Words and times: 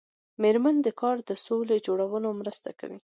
د 0.03 0.03
میرمنو 0.43 0.91
کار 1.01 1.17
د 1.29 1.31
سولې 1.45 1.77
جوړولو 1.87 2.29
مرسته 2.41 2.69
کوي. 2.79 2.99